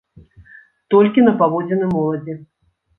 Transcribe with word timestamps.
Толькі 0.95 1.27
на 1.27 1.37
паводзіны 1.45 1.85
моладзі. 1.95 2.41